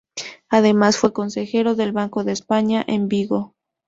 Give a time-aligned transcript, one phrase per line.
[0.49, 3.53] Además fue consejero del Banco de España en Vigo.